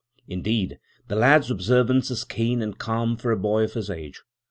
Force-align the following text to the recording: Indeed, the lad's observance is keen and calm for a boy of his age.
Indeed, 0.27 0.79
the 1.09 1.15
lad's 1.15 1.51
observance 1.51 2.09
is 2.09 2.23
keen 2.23 2.63
and 2.63 2.75
calm 2.75 3.17
for 3.17 3.31
a 3.31 3.37
boy 3.37 3.65
of 3.65 3.73
his 3.75 3.87
age. 3.91 4.23